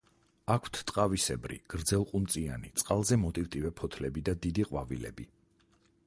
აქვთ 0.51 0.77
ტყავისებრი, 0.91 1.57
გრძელყუნწიანი, 1.73 2.71
წყალზე 2.83 3.17
მოტივტივე 3.25 3.71
ფოთლები 3.81 4.25
და 4.31 4.35
დიდი 4.47 4.65
ყვავილები. 4.71 5.29